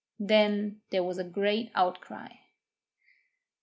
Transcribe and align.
Then 0.19 0.81
there 0.89 1.03
was 1.03 1.19
a 1.19 1.23
great 1.23 1.69
outcry. 1.75 2.29